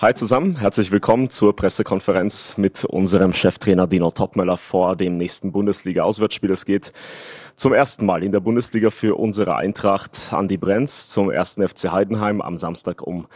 [0.00, 6.52] Hi zusammen, herzlich willkommen zur Pressekonferenz mit unserem Cheftrainer Dino Topmöller vor dem nächsten Bundesliga-Auswärtsspiel.
[6.52, 6.92] Es geht
[7.56, 12.40] zum ersten Mal in der Bundesliga für unsere Eintracht Andi Brenz zum ersten FC Heidenheim
[12.40, 13.26] am Samstag um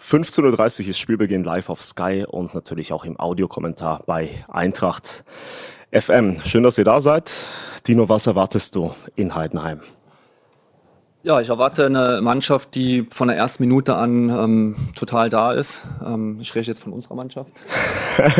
[0.00, 5.24] 15.30 Uhr ist Spielbeginn live auf Sky und natürlich auch im Audiokommentar bei Eintracht
[5.90, 6.40] FM.
[6.44, 7.48] Schön, dass ihr da seid.
[7.88, 9.80] Dino, was erwartest du in Heidenheim?
[11.24, 15.82] Ja, ich erwarte eine Mannschaft, die von der ersten Minute an ähm, total da ist.
[16.04, 17.50] Ähm, ich spreche jetzt von unserer Mannschaft.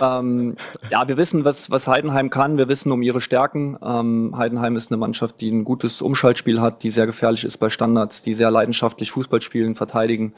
[0.00, 0.54] ähm,
[0.92, 2.58] ja, wir wissen, was, was Heidenheim kann.
[2.58, 3.76] Wir wissen um ihre Stärken.
[3.84, 7.70] Ähm, Heidenheim ist eine Mannschaft, die ein gutes Umschaltspiel hat, die sehr gefährlich ist bei
[7.70, 10.32] Standards, die sehr leidenschaftlich Fußball spielen, verteidigen.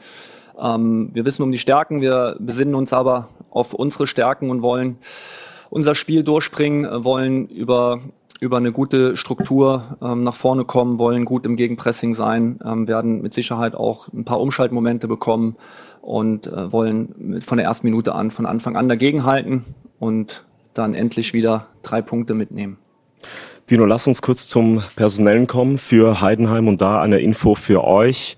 [0.59, 2.01] Ähm, wir wissen um die Stärken.
[2.01, 4.97] Wir besinnen uns aber auf unsere Stärken und wollen
[5.69, 8.01] unser Spiel durchspringen, wollen über
[8.39, 13.21] über eine gute Struktur ähm, nach vorne kommen, wollen gut im Gegenpressing sein, ähm, werden
[13.21, 15.55] mit Sicherheit auch ein paar Umschaltmomente bekommen
[16.01, 19.65] und äh, wollen mit, von der ersten Minute an, von Anfang an dagegenhalten
[19.99, 22.77] und dann endlich wieder drei Punkte mitnehmen.
[23.69, 28.37] Dino, lass uns kurz zum Personellen kommen für Heidenheim und da eine Info für euch.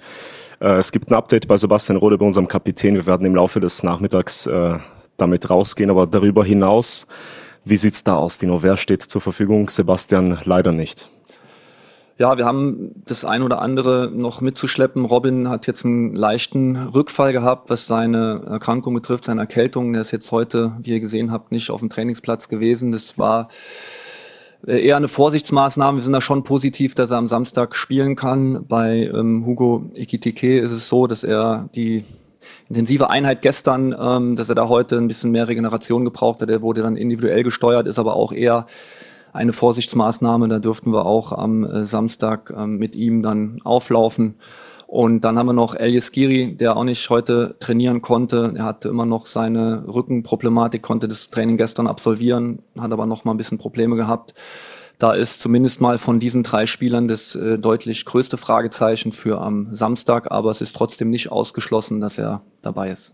[0.60, 2.96] Äh, es gibt ein Update bei Sebastian Rode, bei unserem Kapitän.
[2.96, 4.78] Wir werden im Laufe des Nachmittags äh,
[5.18, 7.06] damit rausgehen, aber darüber hinaus
[7.66, 8.64] wie sieht's da aus, Dino?
[8.64, 9.70] Wer steht zur Verfügung?
[9.70, 11.10] Sebastian leider nicht.
[12.18, 15.06] Ja, wir haben das ein oder andere noch mitzuschleppen.
[15.06, 19.94] Robin hat jetzt einen leichten Rückfall gehabt, was seine Erkrankung betrifft, seine Erkältung.
[19.94, 22.92] Der ist jetzt heute, wie ihr gesehen habt, nicht auf dem Trainingsplatz gewesen.
[22.92, 23.48] Das war
[24.68, 26.00] eher eine Vorsichtsmaßnahme.
[26.00, 28.66] Wir sind da schon positiv, dass er am Samstag spielen kann.
[28.68, 32.04] Bei ähm, Hugo Ikitike ist es so, dass er die
[32.70, 36.50] intensive Einheit gestern, ähm, dass er da heute ein bisschen mehr Regeneration gebraucht hat.
[36.50, 38.68] Der wurde dann individuell gesteuert, ist aber auch eher
[39.34, 40.48] eine Vorsichtsmaßnahme.
[40.48, 44.36] Da dürften wir auch am äh, Samstag ähm, mit ihm dann auflaufen.
[44.88, 48.54] Und dann haben wir noch Elias Giri, der auch nicht heute trainieren konnte.
[48.56, 53.32] Er hatte immer noch seine Rückenproblematik, konnte das Training gestern absolvieren, hat aber noch mal
[53.32, 54.34] ein bisschen Probleme gehabt.
[55.00, 59.74] Da ist zumindest mal von diesen drei Spielern das äh, deutlich größte Fragezeichen für am
[59.74, 63.14] Samstag, aber es ist trotzdem nicht ausgeschlossen, dass er dabei ist.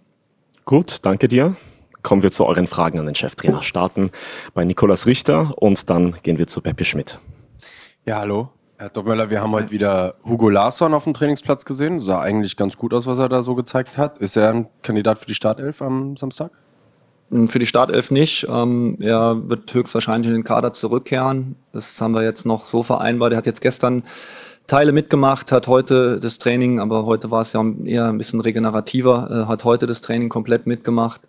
[0.66, 1.56] Gut, danke dir.
[2.02, 3.62] Kommen wir zu euren Fragen an den Cheftrainer.
[3.62, 4.10] Starten
[4.56, 7.20] bei Nikolas Richter und dann gehen wir zu Peppi Schmidt.
[8.04, 8.50] Ja, hallo.
[8.78, 12.02] Herr Doppmöller, wir haben heute wieder Hugo Larsson auf dem Trainingsplatz gesehen.
[12.02, 14.18] Sah eigentlich ganz gut aus, was er da so gezeigt hat.
[14.18, 16.52] Ist er ein Kandidat für die Startelf am Samstag?
[17.32, 18.48] Hm, für die Startelf nicht.
[18.50, 21.56] Ähm, er wird höchstwahrscheinlich in den Kader zurückkehren.
[21.72, 23.34] Das haben wir jetzt noch so vereinbart.
[23.34, 24.04] Er hat jetzt gestern
[24.68, 29.44] Teile mitgemacht, hat heute das Training, aber heute war es ja eher ein bisschen regenerativer,
[29.46, 31.22] äh, hat heute das Training komplett mitgemacht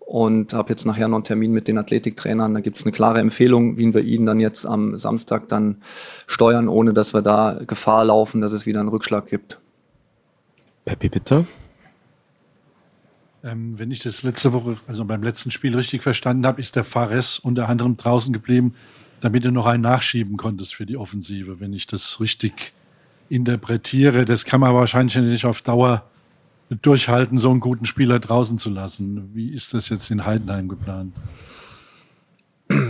[0.00, 2.54] und habe jetzt nachher noch einen Termin mit den Athletiktrainern.
[2.54, 5.82] Da gibt es eine klare Empfehlung, wie wir ihn dann jetzt am Samstag dann
[6.26, 9.60] steuern, ohne dass wir da Gefahr laufen, dass es wieder einen Rückschlag gibt.
[10.86, 11.46] Peppi, bitte.
[13.48, 16.84] Ähm, wenn ich das letzte Woche, also beim letzten Spiel richtig verstanden habe, ist der
[16.84, 18.74] Fares unter anderem draußen geblieben,
[19.20, 21.60] damit du noch einen nachschieben konntest für die Offensive.
[21.60, 22.72] Wenn ich das richtig
[23.28, 26.04] interpretiere, das kann man wahrscheinlich nicht auf Dauer
[26.82, 29.34] durchhalten, so einen guten Spieler draußen zu lassen.
[29.34, 31.14] Wie ist das jetzt in Heidenheim geplant?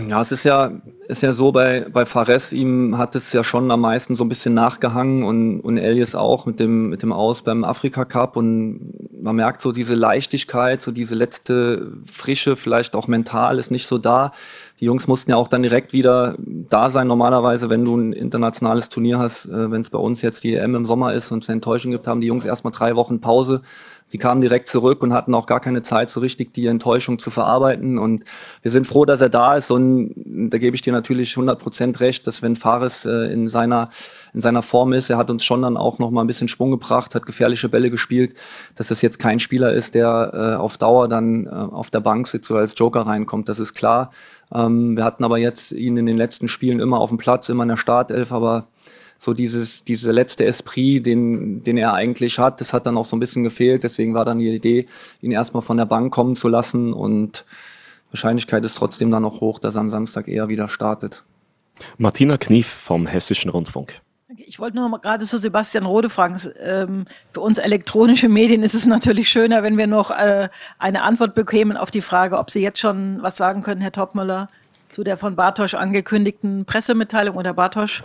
[0.09, 0.71] Ja, es ist ja,
[1.07, 4.29] ist ja so bei, bei Fares, ihm hat es ja schon am meisten so ein
[4.29, 8.95] bisschen nachgehangen und, und Elias auch mit dem, mit dem Aus beim Afrika Cup und
[9.21, 13.99] man merkt so diese Leichtigkeit, so diese letzte Frische, vielleicht auch mental ist nicht so
[13.99, 14.31] da.
[14.79, 17.05] Die Jungs mussten ja auch dann direkt wieder da sein.
[17.05, 20.73] Normalerweise, wenn du ein internationales Turnier hast, äh, wenn es bei uns jetzt die EM
[20.73, 23.61] im Sommer ist und es Enttäuschung gibt, haben die Jungs erstmal drei Wochen Pause
[24.09, 27.29] Sie kamen direkt zurück und hatten auch gar keine Zeit, so richtig die Enttäuschung zu
[27.29, 27.99] verarbeiten.
[27.99, 28.23] Und
[28.63, 29.69] wir sind froh, dass er da ist.
[29.69, 33.91] Und da gebe ich dir natürlich 100 Prozent recht, dass wenn Fares äh, in seiner,
[34.33, 36.71] in seiner Form ist, er hat uns schon dann auch noch mal ein bisschen Schwung
[36.71, 38.35] gebracht, hat gefährliche Bälle gespielt,
[38.73, 42.25] dass das jetzt kein Spieler ist, der äh, auf Dauer dann äh, auf der Bank
[42.25, 43.47] sitzt oder als Joker reinkommt.
[43.47, 44.09] Das ist klar.
[44.51, 47.63] Ähm, wir hatten aber jetzt ihn in den letzten Spielen immer auf dem Platz, immer
[47.63, 48.65] in der Startelf, aber
[49.21, 53.17] so dieses, diese letzte Esprit, den, den er eigentlich hat, das hat dann auch so
[53.17, 53.83] ein bisschen gefehlt.
[53.83, 54.87] Deswegen war dann die Idee,
[55.21, 57.43] ihn erstmal von der Bank kommen zu lassen und
[58.11, 61.25] Wahrscheinlichkeit ist trotzdem dann noch hoch, dass er am Samstag eher wieder startet.
[61.97, 64.01] Martina Knief vom Hessischen Rundfunk.
[64.37, 66.39] Ich wollte nur mal gerade zu Sebastian Rode fragen.
[66.61, 71.35] Ähm, für uns elektronische Medien ist es natürlich schöner, wenn wir noch äh, eine Antwort
[71.35, 74.49] bekämen auf die Frage, ob Sie jetzt schon was sagen können, Herr Topmüller,
[74.93, 78.03] zu der von Bartosch angekündigten Pressemitteilung oder Bartosch?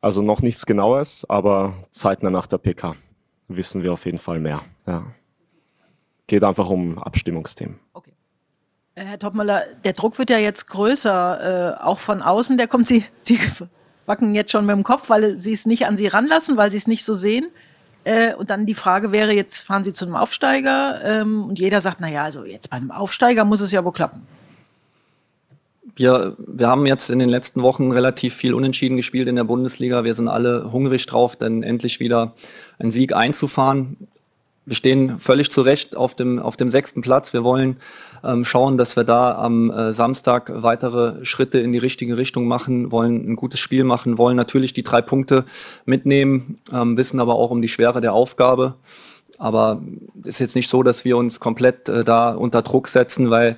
[0.00, 2.96] Also noch nichts Genaues, aber zeitnah nach der PK
[3.48, 4.62] wissen wir auf jeden Fall mehr.
[4.86, 5.04] Ja.
[6.26, 7.78] Geht einfach um Abstimmungsthemen.
[7.92, 8.12] Okay.
[8.94, 12.58] Äh, Herr Topmüller, der Druck wird ja jetzt größer, äh, auch von außen.
[12.58, 13.38] Der kommt, Sie, Sie
[14.06, 16.76] wacken jetzt schon mit dem Kopf, weil Sie es nicht an Sie ranlassen, weil Sie
[16.76, 17.46] es nicht so sehen.
[18.04, 21.80] Äh, und dann die Frage wäre, jetzt fahren Sie zu einem Aufsteiger ähm, und jeder
[21.80, 24.26] sagt, na ja, also jetzt bei einem Aufsteiger muss es ja wohl klappen.
[25.98, 30.04] Wir, wir haben jetzt in den letzten Wochen relativ viel unentschieden gespielt in der Bundesliga.
[30.04, 32.34] Wir sind alle hungrig drauf, dann endlich wieder
[32.78, 33.96] einen Sieg einzufahren.
[34.66, 37.32] Wir stehen völlig zu Recht auf dem, auf dem sechsten Platz.
[37.32, 37.78] Wir wollen
[38.22, 42.92] ähm, schauen, dass wir da am äh, Samstag weitere Schritte in die richtige Richtung machen,
[42.92, 45.46] wollen ein gutes Spiel machen, wollen natürlich die drei Punkte
[45.86, 48.74] mitnehmen, ähm, wissen aber auch um die Schwere der Aufgabe.
[49.38, 49.82] Aber
[50.24, 53.56] ist jetzt nicht so, dass wir uns komplett äh, da unter Druck setzen, weil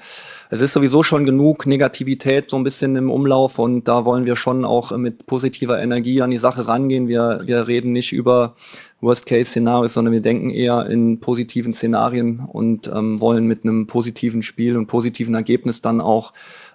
[0.51, 4.35] es ist sowieso schon genug Negativität so ein bisschen im Umlauf und da wollen wir
[4.35, 7.07] schon auch mit positiver Energie an die Sache rangehen.
[7.07, 8.55] Wir, wir reden nicht über
[9.01, 14.77] Worst-Case-Szenarios, sondern wir denken eher in positiven Szenarien und ähm, wollen mit einem positiven Spiel
[14.77, 16.33] und positiven Ergebnis dann auch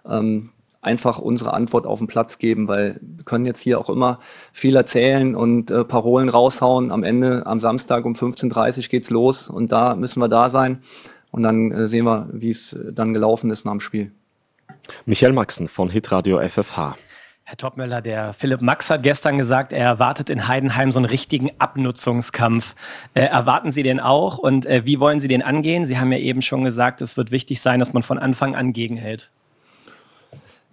[0.08, 0.50] ähm,
[0.84, 4.20] einfach unsere Antwort auf den Platz geben, weil wir können jetzt hier auch immer
[4.52, 6.92] viel erzählen und äh, Parolen raushauen.
[6.92, 10.82] Am Ende, am Samstag um 15.30 Uhr geht's los und da müssen wir da sein.
[11.32, 14.12] Und dann äh, sehen wir, wie es dann gelaufen ist nach dem Spiel.
[15.06, 16.98] Michael Maxen von Hitradio FFH.
[17.46, 21.52] Herr Topmöller, der Philipp Max hat gestern gesagt, er erwartet in Heidenheim so einen richtigen
[21.60, 22.74] Abnutzungskampf.
[23.14, 25.86] Äh, erwarten Sie den auch und äh, wie wollen Sie den angehen?
[25.86, 28.72] Sie haben ja eben schon gesagt, es wird wichtig sein, dass man von Anfang an
[28.72, 29.30] gegenhält.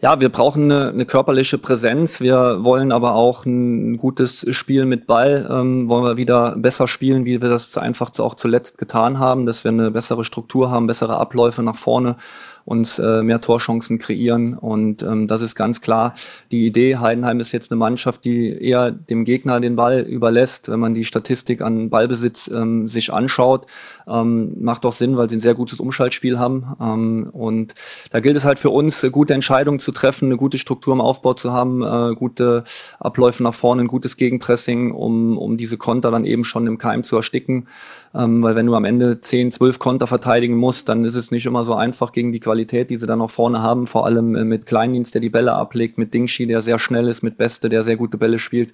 [0.02, 2.22] Ja, wir brauchen eine, eine körperliche Präsenz.
[2.22, 5.46] Wir wollen aber auch ein gutes Spiel mit Ball.
[5.50, 9.62] Ähm, wollen wir wieder besser spielen, wie wir das einfach auch zuletzt getan haben, dass
[9.62, 12.16] wir eine bessere Struktur haben, bessere Abläufe nach vorne
[12.64, 14.56] uns äh, mehr Torchancen kreieren.
[14.56, 16.14] Und ähm, das ist ganz klar
[16.50, 16.96] die Idee.
[16.96, 20.70] Heidenheim ist jetzt eine Mannschaft, die eher dem Gegner den Ball überlässt.
[20.70, 23.66] Wenn man die Statistik an Ballbesitz ähm, sich anschaut,
[24.06, 26.76] ähm, macht doch Sinn, weil sie ein sehr gutes Umschaltspiel haben.
[26.80, 27.74] Ähm, und
[28.10, 31.34] da gilt es halt für uns, gute Entscheidungen zu treffen, eine gute Struktur im Aufbau
[31.34, 32.64] zu haben, äh, gute
[32.98, 37.02] Abläufe nach vorne, ein gutes Gegenpressing, um, um diese Konter dann eben schon im Keim
[37.02, 37.68] zu ersticken.
[38.14, 41.46] Ähm, weil wenn du am Ende 10, 12 Konter verteidigen musst, dann ist es nicht
[41.46, 43.86] immer so einfach gegen die die sie dann noch vorne haben.
[43.86, 47.22] Vor allem äh, mit Kleindienst, der die Bälle ablegt, mit Dingshi, der sehr schnell ist,
[47.22, 48.72] mit Beste, der sehr gute Bälle spielt.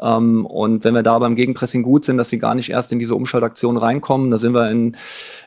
[0.00, 2.98] Ähm, und wenn wir da beim Gegenpressing gut sind, dass sie gar nicht erst in
[2.98, 4.96] diese Umschaltaktion reinkommen, da sind wir in,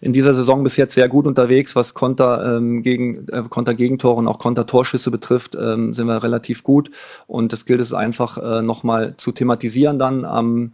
[0.02, 4.18] in dieser Saison bis jetzt sehr gut unterwegs, was Konter ähm, gegen äh, Konter Gegentore
[4.18, 6.92] und auch Konter Torschüsse betrifft, ähm, sind wir relativ gut.
[7.28, 10.74] Und das gilt es einfach äh, nochmal zu thematisieren dann am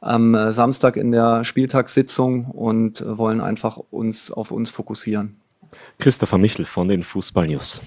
[0.00, 5.36] am äh, Samstag in der Spieltagssitzung und äh, wollen einfach uns auf uns fokussieren.
[5.98, 7.80] Christopher Michel von den Fußball News.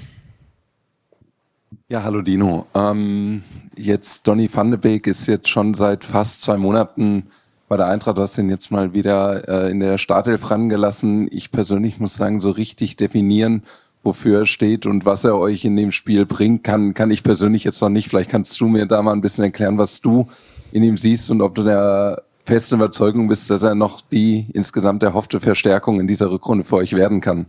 [1.87, 2.67] Ja, hallo Dino.
[2.75, 3.41] Ähm,
[3.75, 7.27] jetzt Donny van de Beek ist jetzt schon seit fast zwei Monaten
[7.67, 8.17] bei der Eintracht.
[8.17, 11.27] Du hast ihn jetzt mal wieder äh, in der Startelf rangelassen.
[11.31, 13.63] Ich persönlich muss sagen, so richtig definieren,
[14.03, 17.63] wofür er steht und was er euch in dem Spiel bringt, kann, kann ich persönlich
[17.63, 18.09] jetzt noch nicht.
[18.09, 20.27] Vielleicht kannst du mir da mal ein bisschen erklären, was du
[20.71, 25.03] in ihm siehst und ob du der festen Überzeugung bist, dass er noch die insgesamt
[25.03, 27.47] erhoffte Verstärkung in dieser Rückrunde für euch werden kann.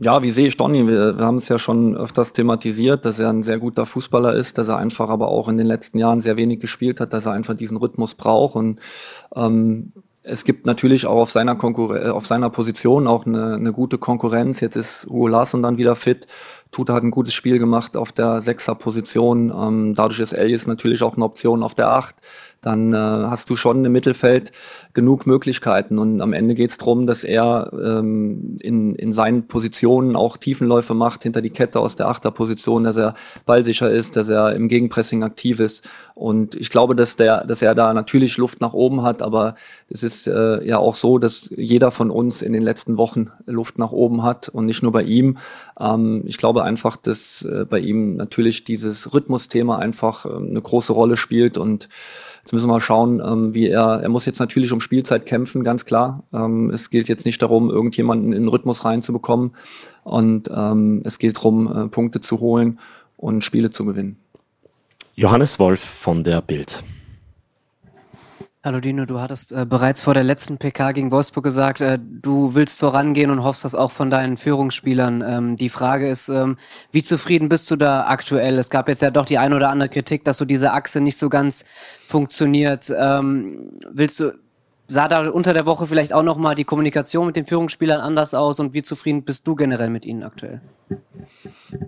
[0.00, 0.86] Ja, wie sehe ich Donny?
[0.86, 4.56] Wir, wir haben es ja schon öfters thematisiert, dass er ein sehr guter Fußballer ist,
[4.56, 7.32] dass er einfach aber auch in den letzten Jahren sehr wenig gespielt hat, dass er
[7.32, 8.78] einfach diesen Rhythmus braucht und
[9.34, 9.92] ähm,
[10.22, 13.98] es gibt natürlich auch auf seiner, Konkurren äh, auf seiner Position auch eine, eine gute
[13.98, 14.60] Konkurrenz.
[14.60, 16.26] Jetzt ist Hugo Larsson dann wieder fit.
[16.70, 19.50] Tuta hat ein gutes Spiel gemacht auf der Sechser-Position.
[19.56, 22.16] Ähm, dadurch ist Elias natürlich auch eine Option auf der Acht
[22.60, 24.52] dann äh, hast du schon im Mittelfeld
[24.92, 25.98] genug Möglichkeiten.
[25.98, 30.94] Und am Ende geht es darum, dass er ähm, in, in seinen Positionen auch Tiefenläufe
[30.94, 33.14] macht, hinter die Kette aus der Achterposition, dass er
[33.46, 35.88] ballsicher ist, dass er im Gegenpressing aktiv ist.
[36.14, 39.54] Und ich glaube, dass, der, dass er da natürlich Luft nach oben hat, aber
[39.88, 43.78] es ist äh, ja auch so, dass jeder von uns in den letzten Wochen Luft
[43.78, 45.38] nach oben hat und nicht nur bei ihm.
[45.78, 50.92] Ähm, ich glaube einfach, dass äh, bei ihm natürlich dieses Rhythmusthema einfach äh, eine große
[50.92, 51.88] Rolle spielt und
[52.48, 55.64] Jetzt müssen wir mal schauen, ähm, wie er, er muss jetzt natürlich um Spielzeit kämpfen,
[55.64, 56.24] ganz klar.
[56.32, 59.50] Ähm, es gilt jetzt nicht darum, irgendjemanden in den Rhythmus reinzubekommen.
[60.02, 62.78] Und ähm, es geht darum, äh, Punkte zu holen
[63.18, 64.16] und Spiele zu gewinnen.
[65.14, 66.82] Johannes Wolf von der Bild.
[68.68, 72.54] Hallo Dino, du hattest äh, bereits vor der letzten PK gegen Wolfsburg gesagt, äh, du
[72.54, 75.24] willst vorangehen und hoffst das auch von deinen Führungsspielern.
[75.26, 76.58] Ähm, die Frage ist, ähm,
[76.92, 78.58] wie zufrieden bist du da aktuell?
[78.58, 81.16] Es gab jetzt ja doch die ein oder andere Kritik, dass so diese Achse nicht
[81.16, 81.64] so ganz
[82.06, 82.92] funktioniert.
[82.94, 84.34] Ähm, willst du
[84.86, 88.60] sah da unter der Woche vielleicht auch nochmal die Kommunikation mit den Führungsspielern anders aus
[88.60, 90.60] und wie zufrieden bist du generell mit ihnen aktuell?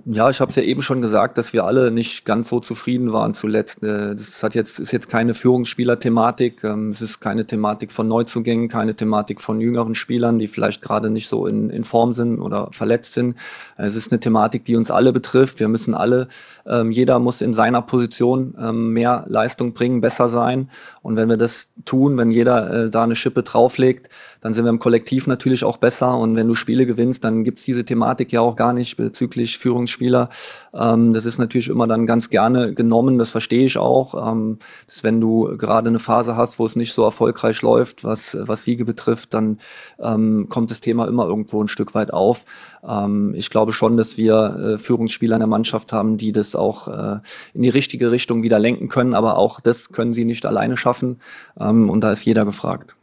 [0.05, 3.13] Ja, ich habe es ja eben schon gesagt, dass wir alle nicht ganz so zufrieden
[3.13, 3.83] waren zuletzt.
[3.83, 6.65] Äh, das hat jetzt, ist jetzt keine Führungsspieler-Thematik.
[6.65, 11.11] Ähm, es ist keine Thematik von Neuzugängen, keine Thematik von jüngeren Spielern, die vielleicht gerade
[11.11, 13.37] nicht so in, in Form sind oder verletzt sind.
[13.77, 15.61] Es ist eine Thematik, die uns alle betrifft.
[15.61, 16.29] Wir müssen alle,
[16.67, 20.71] ähm, jeder muss in seiner Position ähm, mehr Leistung bringen, besser sein.
[21.03, 24.71] Und wenn wir das tun, wenn jeder äh, da eine Schippe drauflegt, dann sind wir
[24.71, 26.17] im Kollektiv natürlich auch besser.
[26.17, 30.29] Und wenn du Spiele gewinnst, dann gibt's diese Thematik ja auch gar nicht bezüglich Führungsspieler.
[30.75, 34.33] Ähm, das ist natürlich immer dann ganz gerne genommen, das verstehe ich auch.
[34.33, 38.37] Ähm, dass wenn du gerade eine Phase hast, wo es nicht so erfolgreich läuft, was,
[38.41, 39.59] was Siege betrifft, dann
[39.99, 42.45] ähm, kommt das Thema immer irgendwo ein Stück weit auf.
[42.87, 46.89] Ähm, ich glaube schon, dass wir äh, Führungsspieler in der Mannschaft haben, die das auch
[46.89, 47.21] äh,
[47.55, 51.21] in die richtige Richtung wieder lenken können, aber auch das können sie nicht alleine schaffen.
[51.59, 52.97] Ähm, und da ist jeder gefragt.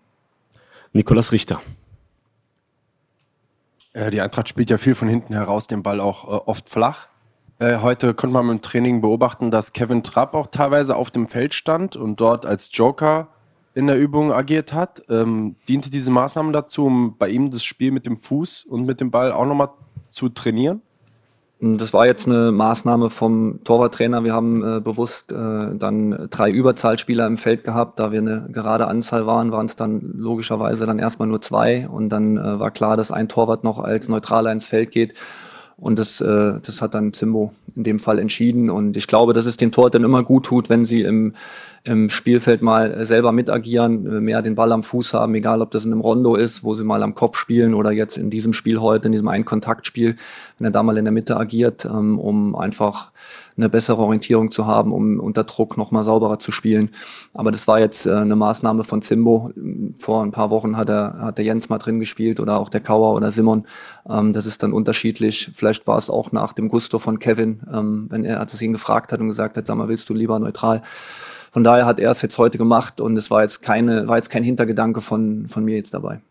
[0.93, 1.61] Nikolas Richter.
[3.97, 7.07] Äh, die Eintracht spielt ja viel von hinten heraus, den Ball auch äh, oft flach.
[7.59, 11.55] Äh, heute konnte man im Training beobachten, dass Kevin Trapp auch teilweise auf dem Feld
[11.55, 13.29] stand und dort als Joker
[13.73, 15.01] in der Übung agiert hat.
[15.09, 19.01] Ähm, diente diese Maßnahme dazu, um bei ihm das Spiel mit dem Fuß und mit
[19.01, 19.69] dem Ball auch nochmal
[20.09, 20.81] zu trainieren?
[21.59, 24.23] Das war jetzt eine Maßnahme vom Torwarttrainer.
[24.23, 27.99] Wir haben äh, bewusst äh, dann drei Überzahlspieler im Feld gehabt.
[27.99, 31.87] Da wir eine gerade Anzahl waren, waren es dann logischerweise dann erstmal nur zwei.
[31.87, 35.15] Und dann äh, war klar, dass ein Torwart noch als Neutraler ins Feld geht.
[35.77, 38.69] Und das, äh, das hat dann Zimbo in dem Fall entschieden.
[38.69, 41.33] Und ich glaube, dass es den Torhütern immer gut tut, wenn sie im
[41.83, 45.71] im Spielfeld mal äh, selber mitagieren, äh, mehr den Ball am Fuß haben, egal ob
[45.71, 48.53] das in einem Rondo ist, wo sie mal am Kopf spielen oder jetzt in diesem
[48.53, 50.15] Spiel heute, in diesem Ein-Kontaktspiel,
[50.57, 53.11] wenn er da mal in der Mitte agiert, ähm, um einfach
[53.57, 56.91] eine bessere Orientierung zu haben, um unter Druck nochmal sauberer zu spielen.
[57.33, 59.51] Aber das war jetzt äh, eine Maßnahme von Zimbo.
[59.97, 62.81] Vor ein paar Wochen hat er, hat der Jens mal drin gespielt oder auch der
[62.81, 63.65] Kauer oder Simon.
[64.07, 65.51] Ähm, das ist dann unterschiedlich.
[65.53, 69.11] Vielleicht war es auch nach dem Gusto von Kevin, ähm, wenn er es ihn gefragt
[69.11, 70.83] hat und gesagt hat, sag mal, willst du lieber neutral?
[71.51, 74.29] Von daher hat er es jetzt heute gemacht und es war jetzt keine, war jetzt
[74.29, 76.21] kein Hintergedanke von, von mir jetzt dabei.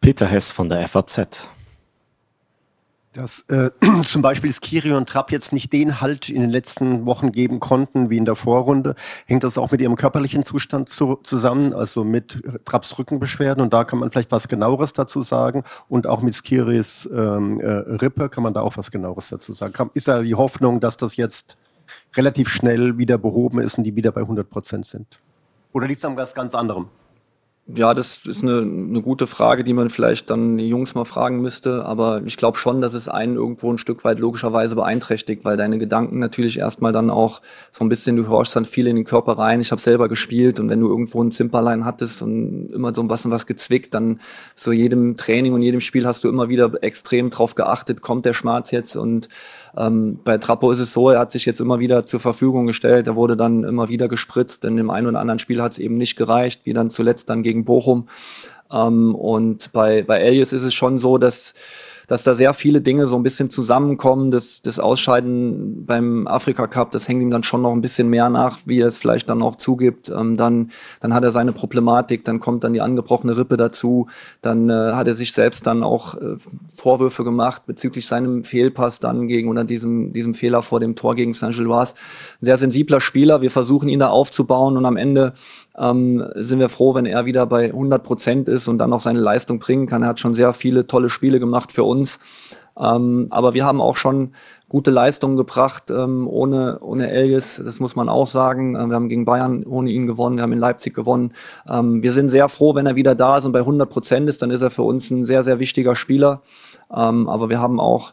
[0.00, 1.48] Peter Hess von der FAZ.
[3.12, 3.70] Dass äh,
[4.02, 8.10] zum Beispiel Skiri und Trapp jetzt nicht den Halt in den letzten Wochen geben konnten
[8.10, 8.94] wie in der Vorrunde,
[9.24, 13.84] hängt das auch mit ihrem körperlichen Zustand zu, zusammen, also mit Trapps Rückenbeschwerden und da
[13.84, 18.42] kann man vielleicht was genaueres dazu sagen und auch mit Skiris ähm, äh, Rippe kann
[18.42, 19.90] man da auch was genaueres dazu sagen.
[19.94, 21.56] Ist da die Hoffnung, dass das jetzt
[22.16, 25.20] relativ schnell wieder behoben ist und die wieder bei 100 Prozent sind?
[25.72, 26.88] Oder liegt es an was ganz anderem?
[27.68, 31.40] Ja, das ist eine, eine gute Frage, die man vielleicht dann die Jungs mal fragen
[31.40, 31.84] müsste.
[31.84, 35.78] Aber ich glaube schon, dass es einen irgendwo ein Stück weit logischerweise beeinträchtigt, weil deine
[35.78, 37.42] Gedanken natürlich erstmal dann auch
[37.72, 39.60] so ein bisschen, du horchst dann viel in den Körper rein.
[39.60, 43.24] Ich habe selber gespielt und wenn du irgendwo ein Zimperlein hattest und immer so was
[43.24, 44.20] und was gezwickt, dann
[44.54, 48.34] so jedem Training und jedem Spiel hast du immer wieder extrem drauf geachtet, kommt der
[48.34, 49.28] Schmerz jetzt und
[49.76, 53.06] ähm, bei Trappo ist es so, er hat sich jetzt immer wieder zur Verfügung gestellt.
[53.06, 54.64] Er wurde dann immer wieder gespritzt.
[54.64, 57.42] In dem einen oder anderen Spiel hat es eben nicht gereicht, wie dann zuletzt dann
[57.42, 58.08] gegen Bochum.
[58.70, 61.54] Ähm, und bei, bei Elias ist es schon so, dass
[62.06, 64.30] dass da sehr viele Dinge so ein bisschen zusammenkommen.
[64.30, 68.28] Das, das Ausscheiden beim Afrika Cup, das hängt ihm dann schon noch ein bisschen mehr
[68.28, 70.08] nach, wie er es vielleicht dann auch zugibt.
[70.08, 70.70] Ähm, dann,
[71.00, 74.06] dann hat er seine Problematik, dann kommt dann die angebrochene Rippe dazu,
[74.40, 76.36] dann äh, hat er sich selbst dann auch äh,
[76.72, 81.32] Vorwürfe gemacht bezüglich seinem Fehlpass dann gegen oder diesem, diesem Fehler vor dem Tor gegen
[81.32, 81.94] Saint-Gilloise.
[82.40, 83.40] Sehr sensibler Spieler.
[83.40, 85.32] Wir versuchen ihn da aufzubauen und am Ende
[85.78, 89.20] ähm, sind wir froh, wenn er wieder bei 100 Prozent ist und dann auch seine
[89.20, 90.02] Leistung bringen kann.
[90.02, 92.18] Er hat schon sehr viele tolle Spiele gemacht für uns.
[92.78, 94.32] Ähm, aber wir haben auch schon
[94.68, 98.74] gute Leistungen gebracht ähm, ohne, ohne Elias, das muss man auch sagen.
[98.74, 101.32] Äh, wir haben gegen Bayern ohne ihn gewonnen, wir haben in Leipzig gewonnen.
[101.68, 104.42] Ähm, wir sind sehr froh, wenn er wieder da ist und bei 100 Prozent ist,
[104.42, 106.42] dann ist er für uns ein sehr, sehr wichtiger Spieler.
[106.94, 108.12] Ähm, aber wir haben auch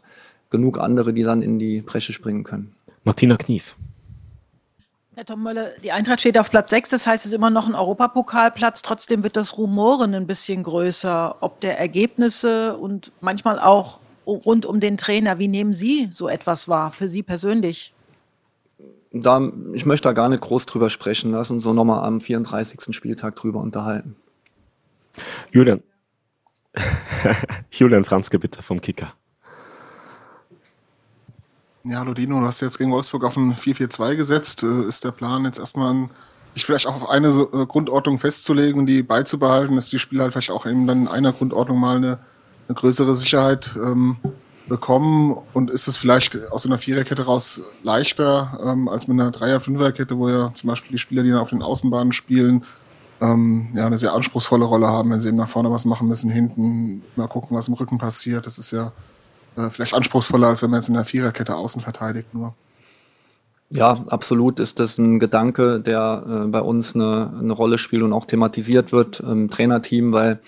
[0.49, 2.73] genug andere, die dann in die Bresche springen können.
[3.03, 3.75] Martina Knief.
[5.15, 7.67] Herr Tom Möller, die Eintracht steht auf Platz 6, das heißt, es ist immer noch
[7.67, 8.81] ein Europapokalplatz.
[8.81, 14.79] Trotzdem wird das Rumoren ein bisschen größer, ob der Ergebnisse und manchmal auch rund um
[14.79, 15.37] den Trainer.
[15.37, 17.93] Wie nehmen Sie so etwas wahr, für Sie persönlich?
[19.11, 21.31] Da, ich möchte da gar nicht groß drüber sprechen.
[21.31, 22.95] Lass uns so nochmal am 34.
[22.95, 24.15] Spieltag drüber unterhalten.
[25.51, 25.83] Julian.
[27.69, 29.13] Julian Franzke bitte vom Kicker.
[31.85, 34.63] Ja, hallo Dino, du hast jetzt gegen Wolfsburg auf ein 4-4-2 gesetzt.
[34.63, 36.07] Äh, ist der Plan jetzt erstmal,
[36.53, 40.31] sich vielleicht auch auf eine äh, Grundordnung festzulegen und die beizubehalten, dass die Spieler halt
[40.31, 42.19] vielleicht auch eben dann in einer Grundordnung mal eine,
[42.69, 44.15] eine größere Sicherheit ähm,
[44.69, 45.37] bekommen?
[45.51, 50.29] Und ist es vielleicht aus einer Viererkette raus leichter ähm, als mit einer Dreier-Fünfer-Kette, wo
[50.29, 52.63] ja zum Beispiel die Spieler, die dann auf den Außenbahnen spielen,
[53.19, 56.29] ähm, ja, eine sehr anspruchsvolle Rolle haben, wenn sie eben nach vorne was machen müssen,
[56.29, 58.45] hinten mal gucken, was im Rücken passiert.
[58.45, 58.93] Das ist ja
[59.57, 62.53] äh, vielleicht anspruchsvoller, als wenn man jetzt in der Viererkette außen verteidigt nur.
[63.69, 68.13] Ja, absolut ist das ein Gedanke, der äh, bei uns eine, eine Rolle spielt und
[68.13, 70.39] auch thematisiert wird im Trainerteam, weil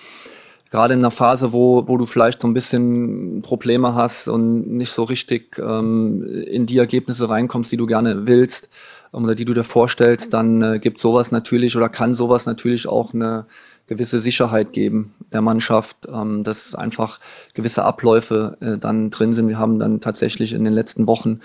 [0.70, 4.92] gerade in einer Phase, wo, wo du vielleicht so ein bisschen Probleme hast und nicht
[4.92, 8.70] so richtig ähm, in die Ergebnisse reinkommst, die du gerne willst
[9.14, 12.88] ähm, oder die du dir vorstellst, dann äh, gibt sowas natürlich oder kann sowas natürlich
[12.88, 13.46] auch eine
[13.88, 17.20] gewisse Sicherheit geben der Mannschaft, ähm, dass einfach
[17.54, 19.48] gewisse Abläufe äh, dann drin sind.
[19.48, 21.40] Wir haben dann tatsächlich in den letzten Wochen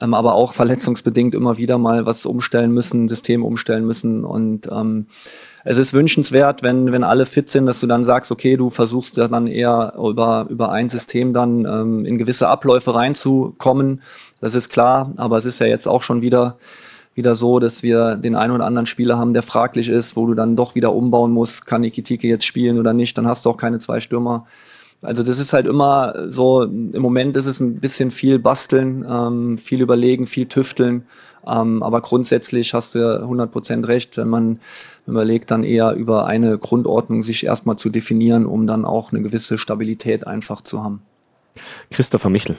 [0.00, 5.06] ähm, aber auch verletzungsbedingt immer wieder mal was umstellen müssen, System umstellen müssen und ähm,
[5.64, 9.16] es ist wünschenswert, wenn, wenn alle fit sind, dass du dann sagst, okay, du versuchst
[9.16, 14.00] ja dann eher über, über ein System dann ähm, in gewisse Abläufe reinzukommen.
[14.40, 16.56] Das ist klar, aber es ist ja jetzt auch schon wieder
[17.18, 20.34] wieder so, dass wir den einen oder anderen Spieler haben, der fraglich ist, wo du
[20.34, 23.58] dann doch wieder umbauen musst, kann Ikitike jetzt spielen oder nicht, dann hast du auch
[23.58, 24.46] keine zwei Stürmer.
[25.02, 29.58] Also das ist halt immer so, im Moment ist es ein bisschen viel basteln, ähm,
[29.58, 31.04] viel überlegen, viel tüfteln.
[31.46, 34.60] Ähm, aber grundsätzlich hast du ja 100% recht, wenn man
[35.06, 39.58] überlegt, dann eher über eine Grundordnung sich erstmal zu definieren, um dann auch eine gewisse
[39.58, 41.02] Stabilität einfach zu haben.
[41.90, 42.56] Christopher Michel.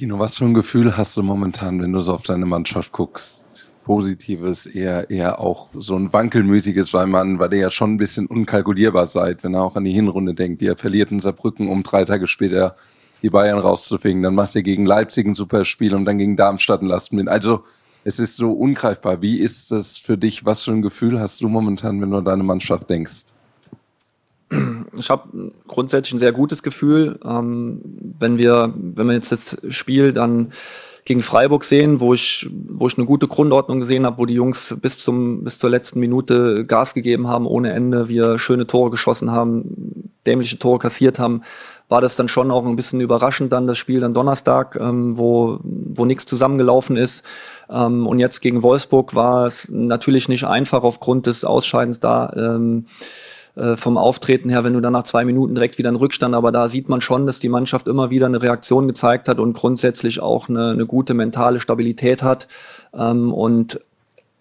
[0.00, 3.44] Dino, was für ein Gefühl hast du momentan, wenn du so auf deine Mannschaft guckst?
[3.84, 8.26] Positives, eher, eher auch so ein wankelmütiges, weil man, weil ihr ja schon ein bisschen
[8.26, 10.62] unkalkulierbar seid, wenn er auch an die Hinrunde denkt.
[10.62, 12.74] Ihr verliert in Saarbrücken, um drei Tage später
[13.22, 14.24] die Bayern rauszufingen.
[14.24, 17.28] Dann macht ihr gegen Leipzig ein super Spiel und dann gegen Darmstadt ein Lastenbild.
[17.28, 17.62] Also,
[18.02, 19.22] es ist so ungreifbar.
[19.22, 20.44] Wie ist das für dich?
[20.44, 23.33] Was für ein Gefühl hast du momentan, wenn du an deine Mannschaft denkst?
[24.96, 27.18] Ich habe grundsätzlich ein sehr gutes Gefühl.
[27.24, 27.80] Ähm,
[28.18, 30.52] wenn wir, wenn wir jetzt das Spiel dann
[31.04, 34.74] gegen Freiburg sehen, wo ich, wo ich eine gute Grundordnung gesehen habe, wo die Jungs
[34.80, 39.30] bis zum bis zur letzten Minute Gas gegeben haben ohne Ende, wir schöne Tore geschossen
[39.30, 41.42] haben, dämliche Tore kassiert haben,
[41.88, 45.58] war das dann schon auch ein bisschen überraschend dann das Spiel dann Donnerstag, ähm, wo
[45.62, 47.24] wo nichts zusammengelaufen ist.
[47.68, 52.32] Ähm, und jetzt gegen Wolfsburg war es natürlich nicht einfach aufgrund des Ausscheidens da.
[52.34, 52.86] Ähm,
[53.56, 56.52] äh, vom Auftreten her, wenn du dann nach zwei Minuten direkt wieder einen Rückstand, aber
[56.52, 60.20] da sieht man schon, dass die Mannschaft immer wieder eine Reaktion gezeigt hat und grundsätzlich
[60.20, 62.48] auch eine, eine gute mentale Stabilität hat.
[62.92, 63.80] Ähm, und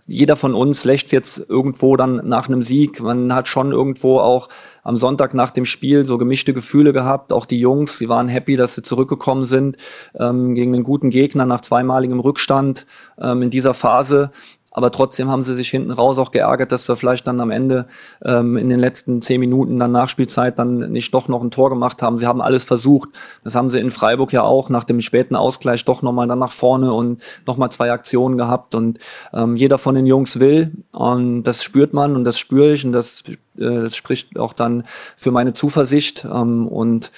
[0.06, 3.02] jeder von uns lächzt jetzt irgendwo dann nach einem Sieg.
[3.02, 4.50] Man hat schon irgendwo auch
[4.84, 7.32] am Sonntag nach dem Spiel so gemischte Gefühle gehabt.
[7.32, 9.78] Auch die Jungs, sie waren happy, dass sie zurückgekommen sind
[10.20, 12.86] ähm, gegen einen guten Gegner nach zweimaligem Rückstand
[13.22, 14.32] ähm, in dieser Phase.
[14.74, 17.86] Aber trotzdem haben sie sich hinten raus auch geärgert, dass wir vielleicht dann am Ende
[18.26, 22.02] ähm, in den letzten zehn Minuten dann Nachspielzeit dann nicht doch noch ein Tor gemacht
[22.02, 22.18] haben.
[22.18, 23.10] Sie haben alles versucht.
[23.44, 26.52] Das haben sie in Freiburg ja auch nach dem späten Ausgleich doch nochmal dann nach
[26.52, 28.74] vorne und nochmal zwei Aktionen gehabt.
[28.74, 28.98] Und
[29.32, 30.72] ähm, jeder von den Jungs will.
[30.92, 33.24] Und das spürt man und das spüre ich und das,
[33.58, 36.26] äh, das spricht auch dann für meine Zuversicht.
[36.26, 37.12] Ähm, und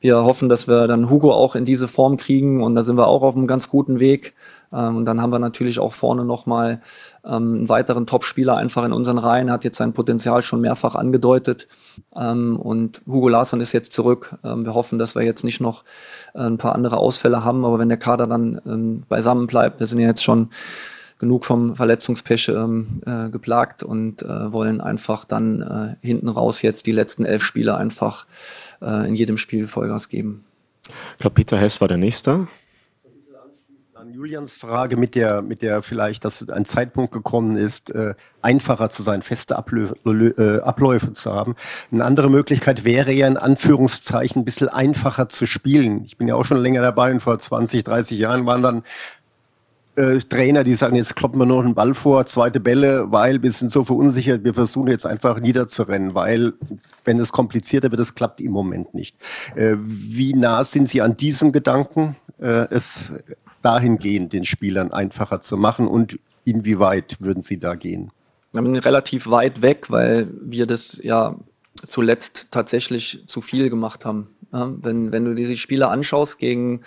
[0.00, 3.06] wir hoffen, dass wir dann Hugo auch in diese Form kriegen und da sind wir
[3.06, 4.34] auch auf einem ganz guten Weg.
[4.72, 6.80] Ähm, und dann haben wir natürlich auch vorne nochmal
[7.24, 11.68] ähm, einen weiteren Top-Spieler einfach in unseren Reihen, hat jetzt sein Potenzial schon mehrfach angedeutet.
[12.16, 14.36] Ähm, und Hugo Larsson ist jetzt zurück.
[14.44, 15.84] Ähm, wir hoffen, dass wir jetzt nicht noch
[16.34, 19.86] äh, ein paar andere Ausfälle haben, aber wenn der Kader dann ähm, beisammen bleibt, wir
[19.86, 20.50] sind ja jetzt schon
[21.22, 25.62] genug vom Verletzungspech ähm, äh, geplagt und äh, wollen einfach dann
[26.02, 28.26] äh, hinten raus jetzt die letzten elf Spiele einfach
[28.80, 30.44] äh, in jedem Spiel Vollgas geben.
[30.88, 32.48] Ich glaube, Peter Hess war der Nächste.
[34.12, 39.02] Julians Frage mit der, mit der vielleicht, dass ein Zeitpunkt gekommen ist, äh, einfacher zu
[39.02, 41.54] sein, feste Ablö äh, Abläufe zu haben.
[41.90, 46.04] Eine andere Möglichkeit wäre ja in Anführungszeichen ein bisschen einfacher zu spielen.
[46.04, 48.82] Ich bin ja auch schon länger dabei und vor 20, 30 Jahren waren dann
[49.96, 53.52] äh, Trainer, die sagen, jetzt kloppen wir nur einen Ball vor, zweite Bälle, weil wir
[53.52, 56.52] sind so verunsichert, wir versuchen jetzt einfach niederzurennen, weil
[57.04, 59.16] wenn es komplizierter wird, das klappt im Moment nicht.
[59.56, 63.12] Äh, wie nah sind Sie an diesem Gedanken, äh, es
[63.62, 68.10] dahingehend den Spielern einfacher zu machen und inwieweit würden Sie da gehen?
[68.54, 71.36] Relativ weit weg, weil wir das ja
[71.86, 74.28] zuletzt tatsächlich zu viel gemacht haben.
[74.52, 76.82] Ja, wenn, wenn du die Spiele anschaust, gegen,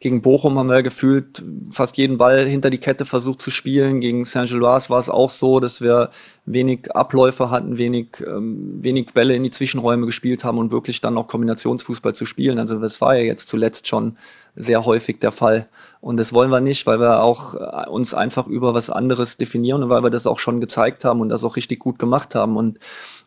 [0.00, 4.00] gegen Bochum haben wir gefühlt fast jeden Ball hinter die Kette versucht zu spielen.
[4.02, 6.10] Gegen Saint-Gilloise war es auch so, dass wir
[6.44, 11.16] wenig Abläufe hatten, wenig, ähm, wenig Bälle in die Zwischenräume gespielt haben und wirklich dann
[11.16, 12.58] auch Kombinationsfußball zu spielen.
[12.58, 14.18] Also das war ja jetzt zuletzt schon
[14.54, 15.68] sehr häufig der Fall.
[16.06, 19.82] Und das wollen wir nicht, weil wir auch äh, uns einfach über was anderes definieren
[19.82, 22.56] und weil wir das auch schon gezeigt haben und das auch richtig gut gemacht haben.
[22.56, 22.78] Und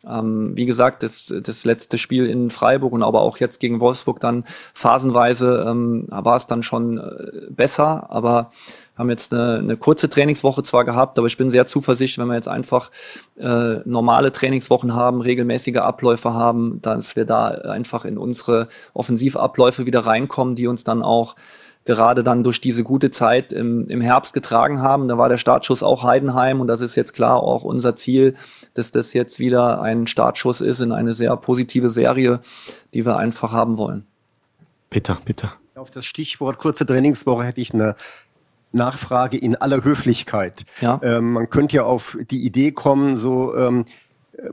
[0.09, 4.21] ähm, wie gesagt, das, das letzte Spiel in Freiburg und aber auch jetzt gegen Wolfsburg
[4.21, 8.51] dann phasenweise ähm, war es dann schon äh, besser, aber
[8.97, 12.35] haben jetzt eine, eine kurze Trainingswoche zwar gehabt, aber ich bin sehr zuversichtlich, wenn wir
[12.35, 12.91] jetzt einfach
[13.37, 20.05] äh, normale Trainingswochen haben, regelmäßige Abläufe haben, dass wir da einfach in unsere Offensivabläufe wieder
[20.05, 21.35] reinkommen, die uns dann auch
[21.85, 25.07] gerade dann durch diese gute Zeit im, im Herbst getragen haben.
[25.07, 28.35] Da war der Startschuss auch Heidenheim und das ist jetzt klar auch unser Ziel,
[28.73, 32.41] dass das jetzt wieder ein Startschuss ist in eine sehr positive Serie,
[32.93, 34.05] die wir einfach haben wollen.
[34.89, 35.51] Peter, bitte.
[35.75, 37.95] Auf das Stichwort kurze Trainingswoche hätte ich eine
[38.71, 40.65] Nachfrage in aller Höflichkeit.
[40.81, 40.99] Ja.
[41.01, 43.85] Ähm, man könnte ja auf die Idee kommen, so ähm,